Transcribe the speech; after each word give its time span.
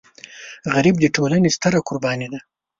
غریب 0.73 0.95
د 0.99 1.05
ټولنې 1.15 1.49
ستره 1.55 1.79
قرباني 1.87 2.27
ده 2.33 2.39